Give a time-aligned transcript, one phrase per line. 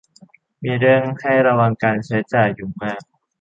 [0.63, 3.01] มีเรื่องให้ระวังการใช้จ่ายอยู่มาก